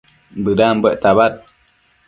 bëdambuec 0.43 0.97
tabad 1.03 1.33